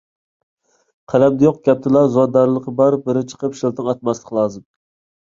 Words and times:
قەلەمدە 1.13 1.45
يوق، 1.47 1.59
گەپتىلا، 1.69 2.03
زۇۋاندارازلىقتىلا 2.15 2.77
بار 2.83 3.01
بىرى 3.07 3.27
چىقىپ 3.31 3.63
شىلتىڭ 3.63 3.97
ئاتماسلىقى 3.97 4.43
لازىم. 4.45 4.69